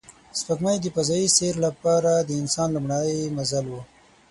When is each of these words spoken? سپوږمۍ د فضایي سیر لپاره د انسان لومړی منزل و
سپوږمۍ 0.39 0.77
د 0.81 0.85
فضایي 0.95 1.27
سیر 1.37 1.55
لپاره 1.65 2.11
د 2.17 2.29
انسان 2.41 2.69
لومړی 2.75 3.15
منزل 3.35 3.65
و 3.69 3.73